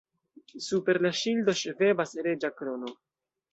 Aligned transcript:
Super 0.67 0.95
la 1.07 1.11
ŝildo 1.19 1.55
ŝvebas 1.61 2.17
reĝa 2.29 2.53
krono. 2.59 2.93